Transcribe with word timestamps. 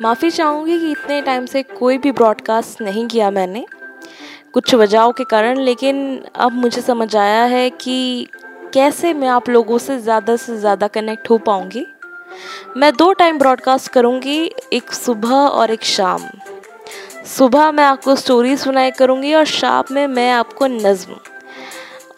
माफ़ी 0.00 0.30
चाहूँगी 0.30 0.78
कि 0.78 0.90
इतने 0.90 1.20
टाइम 1.22 1.46
से 1.46 1.62
कोई 1.62 1.98
भी 1.98 2.12
ब्रॉडकास्ट 2.12 2.80
नहीं 2.82 3.06
किया 3.06 3.30
मैंने। 3.30 3.64
कुछ 4.52 4.74
वजहों 4.74 5.12
के 5.12 5.24
कारण, 5.24 5.58
लेकिन 5.58 6.22
अब 6.36 6.52
मुझे 6.52 6.80
समझ 6.82 7.14
आया 7.16 7.42
है 7.44 7.68
कि 7.70 8.28
कैसे 8.74 9.12
मैं 9.14 9.28
आप 9.28 9.48
लोगों 9.48 9.78
से 9.78 9.98
ज़्यादा 9.98 10.36
से 10.36 10.56
ज़्यादा 10.56 10.86
कनेक्ट 10.86 11.30
हो 11.30 11.38
पाऊँगी। 11.38 11.86
मैं 12.76 12.92
दो 12.96 13.12
टाइम 13.12 13.38
ब्रॉडकास्ट 13.38 13.92
करूँगी, 13.92 14.50
एक 14.72 14.92
सुबह 14.92 15.34
और 15.34 15.70
एक 15.70 15.84
शाम। 15.84 16.28
सुबह 17.26 17.70
मैं 17.72 17.84
आपको 17.84 18.16
स्टोरी 18.16 18.56
सुनाई 18.56 18.90
करूँगी 18.90 19.34
और 19.34 19.44
शाम 19.44 19.94
में 19.94 20.06
मैं 20.06 20.30
आपको 20.32 20.66
नज़्म। 20.66 21.16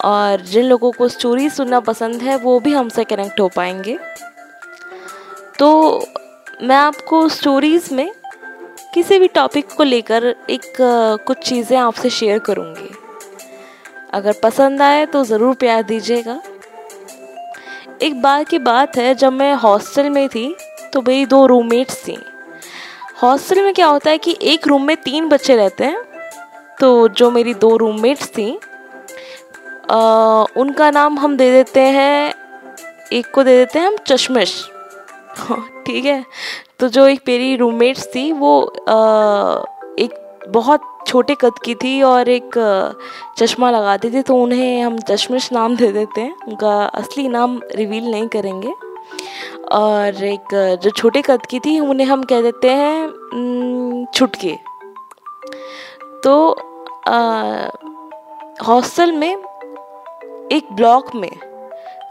और 0.03 0.41
जिन 0.41 0.65
लोगों 0.65 0.91
को 0.91 1.07
स्टोरी 1.07 1.49
सुनना 1.49 1.79
पसंद 1.79 2.21
है, 2.21 2.37
वो 2.37 2.59
भी 2.59 2.73
हमसे 2.73 3.03
कनेक्ट 3.03 3.39
हो 3.39 3.47
पाएँगे। 3.55 3.97
तो 5.59 6.05
मैं 6.53 6.75
आपको 6.75 7.27
स्टोरीज़ 7.29 7.93
में 7.93 8.11
किसी 8.93 9.17
भी 9.19 9.27
टॉपिक 9.27 9.71
को 9.71 9.83
लेकर 9.83 10.23
एक 10.49 10.73
कुछ 11.27 11.37
चीज़ें 11.39 11.77
आपसे 11.77 12.09
शेयर 12.09 12.39
करूँगी। 12.39 12.89
अगर 14.13 14.33
पसंद 14.43 14.81
आए 14.81 15.05
तो 15.05 15.23
ज़रूर 15.23 15.55
प्यार 15.55 15.83
दीजिएगा। 15.83 16.39
एक 18.01 18.21
बार 18.21 18.43
की 18.43 18.59
बात 18.59 18.97
है 18.97 19.13
जब 19.15 19.33
मैं 19.33 19.53
हॉस्टल 19.55 20.09
में 20.09 20.27
थी 20.29 20.55
तो 20.93 21.01
मेरी 21.01 21.25
दो 21.25 21.45
रूममेट्स 21.45 22.03
थी। 22.07 22.17
हॉस्टल 23.23 23.63
में 23.63 23.73
क्या 23.73 23.87
होता 23.87 24.09
है 24.09 24.17
कि 24.17 24.37
एक 24.43 24.67
रूम 24.67 24.85
में 24.87 24.95
तीन 24.97 25.29
बच्चे 25.29 25.55
रहते 25.55 25.85
हैं 25.85 26.03
तो 26.79 27.07
जो 27.09 27.31
मेरी 27.31 27.53
दो 27.55 27.75
रूममेट्स 27.77 28.27
थी 28.27 28.49
आ, 29.91 29.97
उनका 30.57 30.91
नाम 30.91 31.19
हम 31.19 31.35
दे 31.37 31.51
देते 31.51 31.81
हैं 31.81 32.33
एक 33.13 33.31
को 33.31 33.43
दे 33.43 33.57
देते 33.57 33.79
हैं 33.79 33.87
हम 33.87 33.97
चश्मिश। 34.07 34.53
ठीक 35.85 36.05
है? 36.05 36.23
तो 36.79 36.87
जो 36.89 37.07
एक 37.07 37.21
मेरी 37.27 37.55
रूममेट्स 37.55 38.07
थी, 38.15 38.31
वो 38.31 38.61
एक 39.99 40.19
बहुत 40.49 40.81
छोटे 41.07 41.35
कद 41.41 41.59
की 41.65 41.73
थी 41.75 42.01
और 42.01 42.29
एक 42.29 42.51
चश्मा 43.37 43.69
लगाती 43.71 44.09
थी 44.11 44.21
तो 44.21 44.35
उन्हें 44.35 44.81
हम 44.83 44.97
चश्मिश 44.99 45.51
नाम 45.53 45.75
दे 45.75 45.91
देते 45.91 46.21
हैं। 46.21 46.35
उनका 46.47 46.73
असली 46.85 47.27
नाम 47.27 47.59
रिवील 47.75 48.09
नहीं 48.11 48.27
करेंगे। 48.27 48.73
और 49.71 50.23
एक, 50.23 50.53
जो 50.83 50.89
छोटे 50.89 51.21
कद 51.21 51.45
की 51.45 51.59
थी, 51.59 51.79
उन्हें 51.79 52.07
हम 52.07 52.23
कह 52.23 52.41
देते 52.41 52.69
हैं 52.69 54.05
छुटके। 54.15 54.55
तो 56.23 56.33
हॉस्टल 58.65 59.11
में, 59.11 59.31
एक 60.51 60.73
ब्लॉक 60.73 61.15
में, 61.15 61.31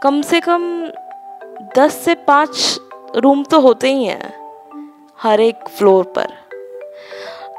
कम 0.03 0.21
से 0.21 0.39
कम 0.39 0.63
दस 1.77 1.95
से 2.05 2.15
पाँच 2.27 2.79
रूम 3.15 3.43
तो 3.43 3.59
होते 3.59 3.91
ही 3.93 4.05
हैं, 4.05 4.33
हर 5.19 5.41
एक 5.41 5.67
फ्लोर 5.69 6.03
पर। 6.17 6.33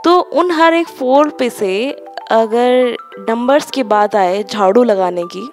तो 0.05 0.19
उन 0.33 0.51
हर 0.51 0.75
एक 0.75 0.89
फ्लोर 0.89 1.29
पे 1.29 1.51
से 1.51 1.91
अगर 2.33 2.97
नंबर्स 3.29 3.71
की 3.71 3.83
बात 3.83 4.17
आए 4.17 4.43
झाड़ू 4.43 4.83
लगाने 4.83 5.25
की, 5.27 5.49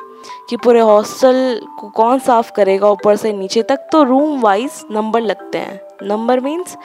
कि 0.50 0.58
पूरे 0.58 0.80
हॉस्टल 0.80 1.62
को 1.80 1.90
कौन 1.90 2.20
साफ़ 2.20 2.52
करेगा 2.52 2.90
ऊपर 2.90 3.16
से 3.16 3.32
नीचे 3.34 3.62
तक 3.64 3.88
तो 3.92 4.04
रूम 4.04 4.40
वाइज 4.42 4.84
नंबर 4.92 5.22
लगते 5.22 5.58
हैं। 5.58 5.80
नंबर 6.04 6.40
मीन्स 6.40 6.76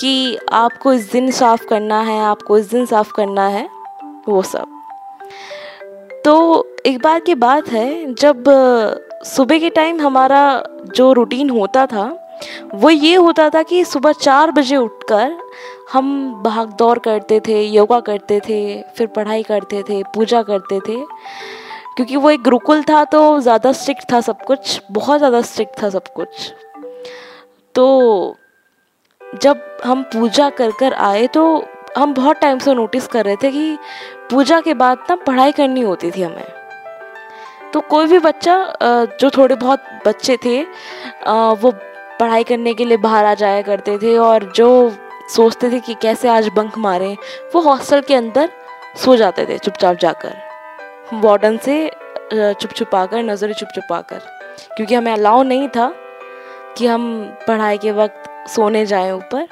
कि 0.00 0.38
आपको 0.52 0.92
इस 0.92 1.10
दिन 1.12 1.30
साफ़ 1.30 1.64
करना 1.66 2.00
है, 2.00 2.18
आपको 2.20 2.58
इस 2.58 2.70
दिन 2.70 2.86
साफ़ 2.86 3.12
करना 3.12 3.46
है, 3.48 3.68
वो 4.28 4.42
सब। 4.42 4.80
तो 6.24 6.66
एक 6.86 7.02
बार 7.02 7.20
की 7.20 7.34
बात 7.34 7.68
है, 7.68 8.14
जब 8.14 8.44
सुबह 9.26 9.58
के 9.58 9.70
टाइम 9.70 10.00
हमारा 10.00 10.42
जो 10.94 11.12
रूटीन 11.12 11.50
होता 11.50 11.86
था 11.86 12.21
वो 12.74 12.90
ये 12.90 13.14
होता 13.16 13.48
था 13.50 13.62
कि 13.62 13.84
सुबह 13.84 14.12
चार 14.14 14.50
बजे 14.50 14.76
उठकर 14.76 15.36
हम 15.92 16.42
भाग 16.42 16.72
दौड़ 16.72 16.98
करते 16.98 17.40
थे, 17.40 17.62
योगा 17.62 17.98
करते 18.00 18.40
थे, 18.40 18.82
फिर 18.96 19.06
पढ़ाई 19.08 19.42
करते 19.42 19.82
थे, 19.82 20.02
पूजा 20.14 20.42
करते 20.42 20.78
थे। 20.80 21.00
क्योंकि 21.96 22.16
वो 22.16 22.30
एक 22.30 22.42
गुरुकुल 22.42 22.82
था 22.82 23.04
तो 23.04 23.38
ज़्यादा 23.40 23.72
स्ट्रिक्ट 23.72 24.12
था 24.12 24.20
सब 24.20 24.42
कुछ, 24.42 24.80
बहुत 24.90 25.18
ज़्यादा 25.18 25.40
स्ट्रिक्ट 25.42 25.82
था 25.82 25.90
सब 25.90 26.08
कुछ। 26.14 26.52
तो 27.74 28.36
जब 29.20 29.60
हम 29.84 30.02
पूजा 30.12 30.48
कर 30.50 30.70
कर 30.70 30.92
आए 30.94 31.26
तो 31.26 31.44
हम 31.96 32.14
बहुत 32.14 32.36
टाइम 32.36 32.58
से 32.58 32.74
नोटिस 32.74 33.06
कर 33.06 33.24
रहे 33.24 33.36
थे 33.36 33.50
कि 33.50 33.76
पूजा 34.30 34.60
के 34.60 34.74
बाद 34.74 34.98
ना 35.10 35.16
पढ़ाई 35.16 35.52
करनी 35.52 35.80
होती 35.80 36.10
थी 36.10 36.22
हमें। 36.22 36.44
तो 37.72 37.80
कोई 37.80 38.06
भी 38.06 38.18
बच्चा 38.18 38.56
जो 39.20 39.30
थोड़े 39.30 39.54
बहुत 39.54 39.84
बच्चे 40.06 40.36
थे 40.44 40.60
वो 41.56 41.72
पढ़ाई 42.22 42.44
करने 42.44 42.74
के 42.74 42.84
लिए 42.84 42.96
बाहर 42.98 43.24
आ 43.24 43.34
जाया 43.34 43.62
करते 43.62 43.96
थे 43.98 44.16
और 44.18 44.44
जो 44.56 44.68
सोचते 45.30 45.70
थे 45.70 45.80
कि 45.80 45.94
कैसे 46.02 46.28
आज 46.28 46.48
बंक 46.56 46.78
मारें, 46.78 47.16
वो 47.54 47.60
हॉस्टल 47.60 48.00
के 48.00 48.14
अंदर 48.14 48.50
सो 48.96 49.16
जाते 49.16 49.46
थे 49.46 49.58
चुपचाप 49.58 49.96
जाकर। 49.96 50.36
वार्डन 51.14 51.56
से 51.56 51.90
चुप 52.32 52.70
छुपा 52.70 53.04
कर 53.06 53.22
नज़रें 53.22 53.52
चुप 53.52 53.68
छुपा 53.74 54.00
कर 54.02 54.20
क्योंकि 54.76 54.94
हमें 54.94 55.12
अलाउ 55.12 55.42
नहीं 55.42 55.68
था 55.68 55.92
कि 56.76 56.86
हम 56.86 57.22
पढ़ाई 57.48 57.78
के 57.78 57.92
वक्त 57.92 58.48
सोने 58.50 58.84
जाएँ 58.86 59.12
ऊपर। 59.12 59.46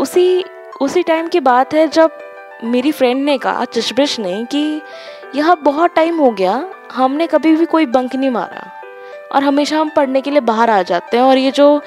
उसी 0.00 0.44
उसी 0.80 1.02
टाइम 1.02 1.28
की 1.28 1.40
बात 1.40 1.74
है 1.74 1.86
जब 1.88 2.18
मेरी 2.64 2.92
फ्रेंड 2.92 3.24
ने 3.24 3.36
कहा 3.38 3.64
चशबिश 3.64 4.18
ने 4.20 4.44
कि 4.44 4.80
यह 5.36 5.54
बहुत 5.54 5.94
टाइम 5.94 6.18
हो 6.18 6.30
गया, 6.30 6.64
हमने 6.92 7.26
कभी 7.26 7.54
भी 7.56 7.66
कोई 7.66 7.86
बंक 7.86 8.14
नहीं 8.14 8.30
मारा। 8.30 8.70
और 9.34 9.44
हमेशा 9.44 9.78
हम 9.78 9.88
पढ़ने 9.88 10.20
के 10.20 10.30
लिए 10.30 10.40
बाहर 10.40 10.70
आ 10.70 10.82
जाते 10.82 11.16
हैं 11.16 11.24
और 11.24 11.38
ये 11.38 11.50
जो 11.50 11.80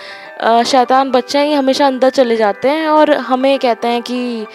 शैतान 0.66 1.12
बच्चे 1.12 1.38
हैं, 1.38 1.46
ये 1.46 1.54
हमेशा 1.54 1.88
अंदर 1.88 2.10
चले 2.10 2.36
जाते 2.38 2.70
हैं 2.70 2.88
और 2.88 3.12
हमें 3.12 3.58
कहते 3.60 3.88
हैं 3.88 4.02
कि 4.02 4.46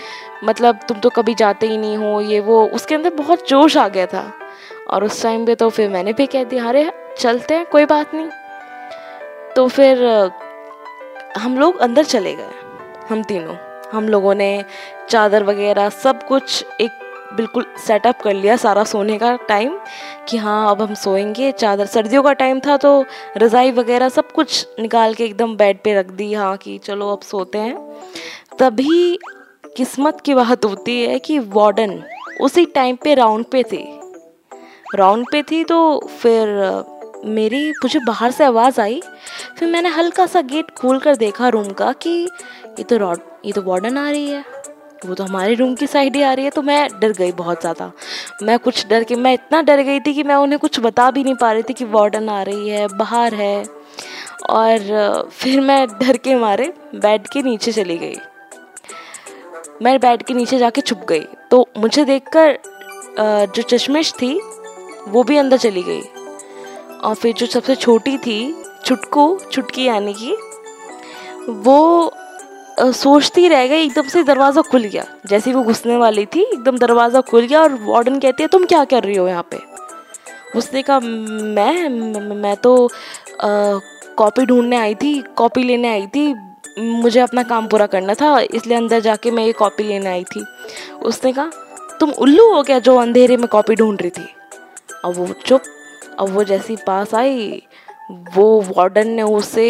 मतलब 0.44 0.78
तुम 0.88 0.98
तो 0.98 1.10
कभी 1.10 1.34
जाते 1.34 1.66
ही 1.66 1.76
नहीं 1.78 1.96
हो, 1.96 2.20
ये 2.20 2.40
वो, 2.40 2.64
उसके 2.66 2.94
अंदर 2.94 3.10
बहुत 3.10 3.48
जोश 3.48 3.76
आ 3.76 3.88
गया 3.88 4.06
था। 4.06 4.32
और 4.90 5.04
उस 5.04 5.22
टाइम 5.22 5.46
पे 5.46 5.54
तो 5.54 5.68
फिर 5.70 5.88
मैंने 5.88 6.12
भी 6.12 6.26
कह 6.26 6.44
दिया, 6.44 6.68
अरे, 6.68 6.90
चलते 7.18 7.54
हैं, 7.54 7.66
कोई 7.66 7.84
बात 7.84 8.14
नहीं। 8.14 8.28
तो 9.56 9.68
फिर 9.68 10.04
हम 11.38 11.58
लोग 11.58 11.80
अंदर 11.80 12.04
चले 12.04 12.34
गए, 12.34 12.50
हम 13.10 13.22
तीनों। 13.22 13.54
हम 13.92 14.08
लोगों 14.08 14.34
ने 14.34 14.64
चादर 15.08 15.42
वगैरह 15.42 15.88
सब 15.88 16.22
कुछ 16.22 16.64
एक 16.80 16.90
बिल्कुल 17.36 17.64
सेटअप 17.86 18.20
कर 18.22 18.34
लिया 18.34 18.56
सारा 18.56 18.84
सोने 18.84 19.18
का 19.18 19.34
टाइम 19.48 19.78
कि 20.28 20.36
हाँ 20.36 20.70
अब 20.70 20.82
हम 20.82 20.94
सोएँगे। 20.94 21.50
चादर, 21.52 21.86
सर्दियों 21.86 22.22
का 22.22 22.32
टाइम 22.32 22.60
था 22.60 22.76
तो 22.76 23.04
रज़ाई 23.36 23.70
वगैरह 23.72 24.08
सब 24.08 24.32
कुछ 24.32 24.66
निकाल 24.80 25.14
के 25.14 25.24
एकदम 25.24 25.56
बेड 25.56 25.78
पे 25.84 25.94
रख 25.94 26.10
दी। 26.12 26.32
हाँ 26.34 26.56
कि 26.56 26.78
चलो 26.78 27.08
अब 27.12 27.20
सोते 27.22 27.58
हैं। 27.58 27.76
तभी 28.58 29.18
किस्मत 29.76 30.20
की 30.20 30.34
बात 30.34 30.64
होती 30.64 31.00
है 31.02 31.18
कि 31.18 31.38
वार्डन 31.38 32.02
उसी 32.40 32.64
टाइम 32.64 32.96
पे 33.04 33.14
राउंड 33.14 33.44
पे 33.44 33.62
थी। 33.62 33.84
राउंड 34.94 35.26
पे 35.32 35.42
थी 35.42 35.62
तो 35.64 35.78
फिर 36.20 36.48
मेरी, 37.26 37.70
मुझे 37.72 37.98
बाहर 37.98 38.30
से 38.30 38.44
आवाज़ 38.44 38.80
आई। 38.80 39.00
फिर 39.58 39.68
मैंने 39.68 39.88
हल्का 39.88 40.26
सा 40.26 40.40
गेट 40.42 40.70
खोल 40.70 40.98
कर 40.98 41.16
देखा 41.16 41.48
रूम 41.48 41.68
का 41.72 41.92
कि 41.92 42.10
ये 42.78 42.82
तो 42.82 42.96
रॉड 42.96 43.18
ये 43.44 43.52
तो 43.52 43.62
वार्डन 43.62 43.98
आ 43.98 44.10
रही 44.10 44.30
है। 44.30 44.44
वो 45.06 45.14
तो 45.14 45.24
हमारे 45.24 45.54
रूम 45.54 45.74
की 45.74 45.86
साइड 45.86 46.16
ही 46.16 46.22
आ 46.22 46.32
रही 46.32 46.44
है 46.44 46.50
तो 46.50 46.62
मैं 46.62 46.88
डर 47.00 47.12
गई 47.12 47.32
बहुत 47.32 47.60
ज़्यादा। 47.60 47.90
मैं 48.42 48.58
कुछ 48.58 48.86
डर 48.88 49.04
के, 49.04 49.14
मैं 49.16 49.32
इतना 49.34 49.62
डर 49.62 49.82
गई 49.82 50.00
थी 50.00 50.14
कि 50.14 50.22
मैं 50.22 50.34
उन्हें 50.34 50.58
कुछ 50.58 50.78
बता 50.80 51.10
भी 51.10 51.24
नहीं 51.24 51.34
पा 51.34 51.52
रही 51.52 51.62
थी 51.62 51.72
कि 51.72 51.84
वार्डन 51.84 52.28
आ 52.28 52.42
रही 52.42 52.68
है, 52.68 52.86
बाहर 52.88 53.34
है। 53.34 53.64
और, 54.50 55.28
फिर 55.32 55.60
मैं 55.60 55.86
डर 55.90 56.16
के 56.16 56.34
मारे 56.34 56.72
बेड 56.94 57.26
के 57.28 57.42
नीचे 57.42 57.72
चली 57.72 57.98
गई। 57.98 58.16
मैं 59.82 59.98
बेड 60.00 60.22
के 60.22 60.34
नीचे 60.34 60.58
जाके 60.58 60.80
छुप 60.80 61.04
गई। 61.08 61.24
तो 61.50 61.66
मुझे 61.78 62.04
देखकर 62.04 62.58
जो 63.48 63.62
चश्मिश 63.62 64.12
थी, 64.12 64.38
वो 65.08 65.22
भी 65.22 65.36
अंदर 65.36 65.56
चली 65.58 65.82
गई। 65.82 66.02
और 67.00 67.14
फिर 67.14 67.34
जो 67.34 67.46
सबसे 67.46 67.74
छोटी 67.74 68.16
थी, 68.18 68.54
छुटकू, 68.84 69.38
छुटकी 69.52 69.84
यानी 69.84 70.14
कि, 70.14 70.36
वो 71.48 72.12
सोचती 72.78 73.48
रह 73.48 73.66
गई, 73.66 73.84
एकदम 73.84 74.06
से 74.08 74.22
दरवाज़ा 74.24 74.62
खुल 74.62 74.82
गया। 74.82 75.04
जैसे 75.26 75.52
वो 75.52 75.62
घुसने 75.62 75.96
वाली 75.96 76.24
थी, 76.26 76.42
एकदम 76.42 76.78
दरवाज़ा 76.78 77.20
खुल 77.20 77.40
गया 77.42 77.62
और 77.62 77.78
वार्डन 77.82 78.18
कहती 78.18 78.42
है, 78.42 78.48
तुम 78.48 78.64
क्या 78.64 78.84
कर 78.84 79.02
रही 79.04 79.16
हो 79.16 79.26
यहाँ 79.28 79.46
पे? 79.50 79.58
उसने 80.56 80.82
कहा, 80.82 81.00
मैं 81.00 81.88
मैं 82.36 82.56
तो 82.56 82.88
कॉपी 84.18 84.44
ढूँढने 84.46 84.76
आई 84.76 84.94
थी, 84.94 85.20
कॉपी 85.36 85.62
लेने 85.64 85.88
आई 85.88 86.06
थी। 86.06 86.34
मुझे 86.78 87.20
अपना 87.20 87.42
काम 87.42 87.66
पूरा 87.68 87.86
करना 87.86 88.14
था, 88.14 88.38
इसलिए 88.40 88.76
अंदर 88.76 89.00
जाके 89.00 89.30
मैं 89.30 89.44
ये 89.44 89.52
कॉपी 89.52 89.82
लेने 89.82 90.10
आई 90.10 90.24
थी। 90.26 90.44
उसने 91.04 91.32
कहा, 91.32 91.50
तुम 92.00 92.10
उल्लू 92.12 92.52
हो 92.52 92.62
क्या 92.62 92.78
जो 92.78 92.96
अंधेरे 92.96 93.36
में 93.36 93.46
कॉपी 93.48 93.74
ढूंढ 93.74 94.02
रही 94.02 94.10
थी? 94.10 94.26
अब 95.04 95.14
वो 95.16 95.26
चुप, 95.46 95.62
अब 96.20 96.28
वो 96.28 96.44
जैसी 96.44 96.76
पास 96.86 97.14
आई, 97.14 97.62
वो 98.34 98.60
वार्डन 98.68 99.08
ने 99.08 99.22
उसे 99.22 99.66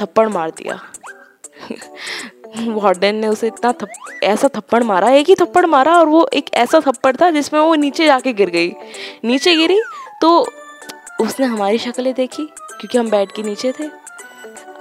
थप्पड़ 0.00 0.28
मार 0.28 0.50
दिया। 0.52 0.80
वार्डन 2.58 3.14
ने 3.14 3.28
उसे 3.28 3.46
इतना 3.46 3.72
थप, 3.72 3.88
ऐसा 4.22 4.48
थप्पड़ 4.48 4.82
मारा 4.82 5.10
एक 5.10 5.28
ही 5.28 5.34
थप्पड़ 5.34 5.64
मारा 5.66 5.96
और 5.98 6.08
वो 6.08 6.26
एक 6.32 6.50
ऐसा 6.54 6.80
थप्पड़ 6.80 7.14
था 7.16 7.30
जिसमें 7.30 7.60
वो 7.60 7.74
नीचे 7.74 8.06
जाके 8.06 8.32
गिर 8.32 8.50
गई। 8.50 8.72
नीचे 9.24 9.54
गिरी 9.56 9.80
तो 10.20 10.38
उसने 11.20 11.46
हमारी 11.46 11.78
शक्लें 11.78 12.12
देखी 12.14 12.44
क्योंकि 12.44 12.98
हम 12.98 13.10
बेड 13.10 13.32
के 13.32 13.42
नीचे 13.42 13.72
थे। 13.72 13.84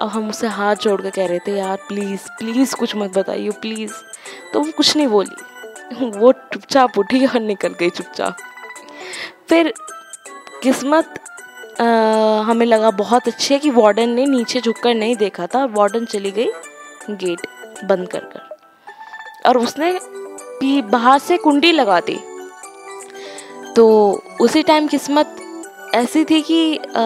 अब 0.01 0.09
हम 0.09 0.29
उसे 0.29 0.47
हाथ 0.47 0.75
जोड़ 0.75 1.01
कर 1.01 1.09
कह 1.09 1.27
रहे 1.27 1.39
थे 1.39 1.51
यार 1.51 1.77
प्लीज़ 1.87 2.27
प्लीज़ 2.39 2.75
कुछ 2.75 2.95
मत 2.95 3.17
बताइए 3.17 3.51
प्लीज़ 3.61 3.93
तो 4.53 4.59
वो 4.59 4.71
कुछ 4.77 4.95
नहीं 4.97 5.07
बोली। 5.07 6.09
वो 6.17 6.31
चुपचाप 6.31 6.97
उठी 6.97 7.25
और 7.25 7.39
निकल 7.39 7.75
गई 7.79 7.89
चुपचाप। 7.89 8.37
फिर 9.49 9.73
किस्मत 10.63 11.13
आ, 11.81 11.85
हमें 12.41 12.65
लगा 12.65 12.91
बहुत 12.91 13.27
अच्छी 13.27 13.53
है 13.53 13.59
कि 13.59 13.69
वार्डन 13.69 14.09
ने 14.09 14.25
नीचे 14.25 14.61
झुककर 14.61 14.93
नहीं 14.93 15.15
देखा 15.15 15.47
था। 15.47 15.63
वार्डन 15.71 16.05
चली 16.05 16.31
गई 16.31 16.47
गेट। 17.11 17.47
बंद 17.85 18.07
कर 18.07 18.23
कर। 18.25 18.49
और 19.47 19.57
उसने 19.57 19.91
भी 20.59 20.81
बाहर 20.81 21.19
से 21.19 21.37
कुंडी 21.37 21.71
लगा 21.71 21.99
दी। 21.99 22.19
तो 23.75 23.87
उसी 24.41 24.63
टाइम 24.63 24.87
किस्मत 24.87 25.35
ऐसी 25.95 26.23
थी 26.25 26.41
कि 26.41 26.77
आ, 26.77 27.03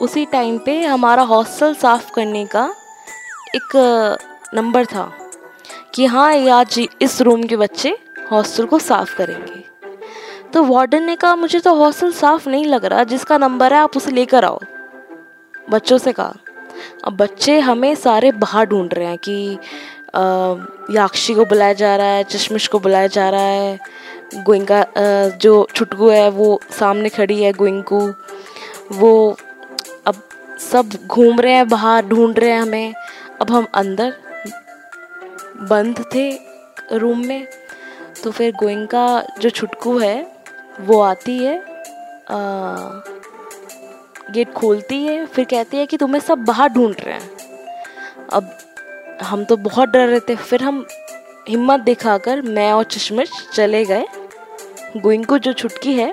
उसी 0.00 0.24
टाइम 0.26 0.58
पे 0.58 0.80
हमारा 0.84 1.22
हॉस्टल 1.22 1.74
साफ़ 1.74 2.10
करने 2.12 2.44
का 2.46 2.64
एक 3.56 3.76
नंबर 4.54 4.86
था 4.86 5.10
कि 5.94 6.06
हाँ 6.06 6.32
आज 6.50 6.78
इस 7.02 7.20
रूम 7.22 7.42
के 7.42 7.56
बच्चे 7.56 7.96
हॉस्टल 8.32 8.66
को 8.66 8.78
साफ़ 8.78 9.16
करेंगे। 9.16 9.64
तो 10.52 10.62
वार्डन 10.64 11.02
ने 11.02 11.16
कहा 11.16 11.34
मुझे 11.36 11.60
तो 11.60 11.74
हॉस्टल 11.74 12.12
साफ़ 12.12 12.48
नहीं 12.48 12.64
लग 12.64 12.84
रहा 12.84 13.04
जिसका 13.04 13.38
नंबर 13.38 13.72
है 13.72 13.78
आप 13.78 13.96
उसे 13.96 14.10
लेकर 14.10 14.44
आओ। 14.44 14.60
बच्चों 15.70 15.98
से 15.98 16.12
कहा। 16.12 16.34
अब 17.04 17.16
बच्चे 17.16 17.58
हमें 17.58 17.94
सारे 17.94 18.32
बाहर 18.32 18.66
ढूंढ 18.66 18.94
रहे 18.94 19.06
हैं 19.06 19.18
कि 19.18 19.58
याक्षी 20.96 21.34
को 21.34 21.44
बुलाया 21.44 21.72
जा 21.72 21.96
रहा 21.96 22.06
है 22.06 22.24
चश्मिश 22.24 22.68
को 22.68 22.78
बुलाया 22.78 23.06
जा 23.06 23.30
रहा 23.30 23.40
है 23.40 23.78
गोइंका 24.34 24.84
जो 25.28 25.68
छुटकू 25.74 26.08
है 26.08 26.30
वो 26.30 26.60
सामने 26.70 27.08
खड़ी 27.08 27.42
है 27.42 27.52
गोइंकू 27.52 28.12
वो 28.92 29.36
अब 30.06 30.14
सब 30.72 30.90
घूम 31.06 31.40
रहे 31.40 31.52
हैं 31.52 31.68
बाहर 31.68 32.06
ढूंढ 32.06 32.38
रहे 32.38 32.50
हैं 32.50 32.60
हमें। 32.60 32.94
अब 33.40 33.50
हम 33.50 33.66
अंदर 33.74 34.14
बंद 35.56 36.04
थे 36.14 36.40
रूम 36.92 37.26
में 37.26 37.46
तो 38.24 38.30
फिर 38.30 38.52
गोइंका 38.52 39.26
जो 39.40 39.50
छुटकू 39.50 39.98
है 39.98 40.32
वो 40.80 41.00
आती 41.00 41.38
है 41.38 41.58
आ, 42.30 42.40
गेट 44.32 44.52
खोलती 44.52 45.02
है, 45.04 45.24
फिर 45.26 45.44
कहती 45.44 45.76
है 45.76 45.86
कि 45.86 45.96
तुम्हें 45.96 46.20
सब 46.20 46.44
बाहर 46.44 46.68
ढूंढ 46.68 46.94
रहे 47.00 47.14
हैं। 47.14 47.30
अब 48.32 48.50
हम 49.22 49.44
तो 49.44 49.56
बहुत 49.58 49.88
डर 49.88 50.06
रहे 50.08 50.20
थे। 50.20 50.36
फिर 50.36 50.62
हम 50.62 50.84
हिम्मत 51.48 51.80
दिखाकर 51.80 52.42
मैं 52.42 52.72
और 52.72 52.84
चश्मिश 52.84 53.30
चले 53.54 53.84
गए। 53.84 54.06
गोइंग 54.96 55.24
को 55.24 55.38
जो 55.38 55.52
छुटकी 55.52 55.92
है, 55.94 56.12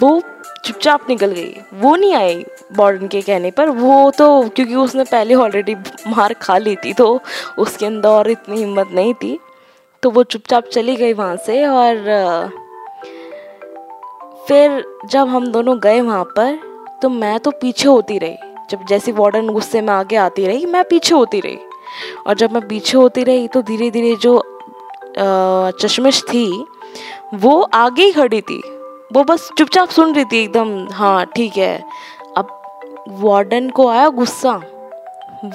वो 0.00 0.20
चुपचाप 0.64 1.08
निकल 1.08 1.32
गई। 1.32 1.56
वो 1.74 1.94
नहीं 1.96 2.14
आई 2.14 2.44
बॉर्डन 2.76 3.08
के 3.08 3.20
कहने 3.22 3.50
पर। 3.50 3.68
वो 3.68 4.10
तो 4.10 4.48
क्योंकि 4.48 4.74
उसने 4.74 5.04
पहले 5.04 5.34
ऑलरेडी 5.34 5.74
मार 6.06 6.32
खा 6.32 6.58
ली 6.58 6.74
थी 6.76 6.92
तो 6.92 7.20
उसके 7.58 7.86
अंदर 7.86 8.08
और 8.08 8.30
इतनी 8.30 8.58
हिम्मत 8.58 8.90
नहीं 8.92 9.14
थी। 9.14 9.38
तो 10.02 10.10
वो 10.10 10.22
चुपचाप 10.24 10.64
चली 10.64 10.96
गई 10.96 11.12
वहाँ 11.12 11.36
से 11.36 11.64
और, 11.66 12.50
फिर 14.48 14.82
जब 15.04 15.28
हम 15.28 15.46
दोनों 15.46 15.78
गए 15.80 16.00
वहाँ 16.00 16.24
पर 16.36 16.58
तो 17.02 17.08
मैं 17.08 17.38
तो 17.40 17.50
पीछे 17.50 17.88
होती 17.88 18.18
रही। 18.18 18.36
जब 18.70 18.84
जैसे 18.88 19.12
वार्डन 19.12 19.48
गुस्से 19.48 19.80
में 19.80 19.92
आगे 19.92 20.16
आती 20.16 20.46
रही, 20.46 20.66
मैं 20.66 20.84
पीछे 20.84 21.14
होती 21.14 21.40
रही। 21.40 21.58
और 22.26 22.34
जब 22.34 22.52
मैं 22.52 22.66
पीछे 22.68 22.96
होती 22.98 23.22
रही 23.24 23.48
तो 23.48 23.62
धीरे 23.62 23.90
धीरे 23.90 24.14
जो 24.16 24.42
चश्मिश 25.80 26.22
थी, 26.24 26.46
वो 27.34 27.60
आगे 27.74 28.04
ही 28.04 28.12
खड़ी 28.12 28.40
थी। 28.40 28.60
वो 29.12 29.24
बस 29.24 29.50
चुपचाप 29.58 29.88
सुन 29.88 30.14
रही 30.14 30.24
थी 30.24 30.42
एकदम 30.42 30.86
हाँ 30.92 31.24
ठीक 31.26 31.56
है। 31.56 31.82
अब 32.36 32.56
वार्डन 33.20 33.70
को 33.70 33.88
आया 33.88 34.08
गुस्सा। 34.08 34.52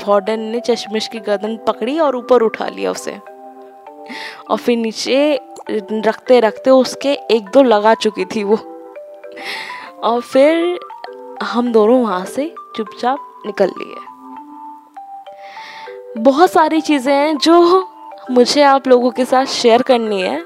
वार्डन 0.07 0.39
ने 0.41 0.59
चश्मिश 0.59 1.07
की 1.07 1.19
गर्दन 1.19 1.55
पकड़ी 1.67 1.97
और 1.99 2.15
ऊपर 2.15 2.41
उठा 2.41 2.67
लिया 2.67 2.91
उसे। 2.91 3.17
और 4.49 4.57
फिर 4.57 4.77
नीचे 4.77 5.39
रखते 5.69 6.39
रखते 6.39 6.69
उसके 6.71 7.13
एक 7.31 7.49
दो 7.49 7.63
लगा 7.63 7.93
चुकी 7.93 8.25
थी 8.25 8.43
वो। 8.43 8.57
और 10.03 10.21
फिर 10.21 10.79
हम 11.43 11.71
दोनों 11.71 12.01
वहाँ 12.01 12.25
से 12.25 12.53
चुपचाप 12.75 13.43
निकल 13.45 13.71
लिए। 13.79 13.95
बहुत 16.17 16.51
सारी 16.51 16.81
चीज़ें 16.81 17.13
हैं 17.13 17.37
जो 17.37 17.87
मुझे 18.31 18.61
आप 18.61 18.87
लोगों 18.87 19.11
के 19.11 19.25
साथ 19.25 19.45
शेयर 19.45 19.81
करनी 19.81 20.21
है 20.21 20.39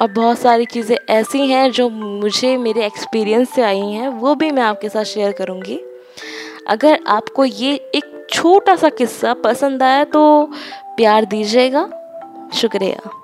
और 0.00 0.10
बहुत 0.12 0.38
सारी 0.38 0.66
चीज़ें 0.66 0.96
ऐसी 1.10 1.46
हैं 1.46 1.70
जो 1.70 1.88
मुझे 1.90 2.56
मेरे 2.56 2.84
एक्सपीरियंस 2.86 3.50
से 3.50 3.62
आई 3.62 3.80
हैं, 3.80 4.08
वो 4.08 4.34
भी 4.34 4.50
मैं 4.50 4.62
आपके 4.62 4.88
साथ 4.88 5.04
शेयर 5.04 5.32
करूँगी। 5.32 5.80
अगर 6.68 7.00
आपको 7.08 7.44
ये 7.44 7.74
एक 7.94 8.26
छोटा 8.30 8.76
सा 8.76 8.88
किस्सा 8.88 9.34
पसंद 9.34 9.82
आया 9.82 10.04
तो 10.04 10.50
प्यार 10.96 11.24
दीजिएगा। 11.24 11.88
शुक्रिया। 12.54 13.19